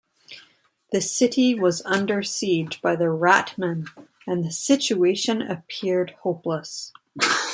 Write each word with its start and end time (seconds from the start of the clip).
The 0.91 0.99
city 0.99 1.53
was 1.53 1.83
under 1.85 2.23
siege 2.23 2.81
by 2.81 2.95
the 2.95 3.11
rat 3.11 3.55
men 3.55 3.85
and 4.25 4.43
the 4.43 4.49
situation 4.49 5.43
appeared 5.43 6.15
hopeless. 6.23 6.91